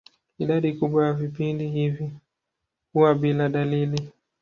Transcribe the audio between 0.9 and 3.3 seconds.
ya vipindi hivi huwa